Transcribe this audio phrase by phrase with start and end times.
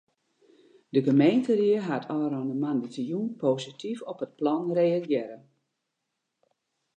[0.95, 5.39] De gemeenteried hat ôfrûne moandeitejûn posityf op it plan reagearre.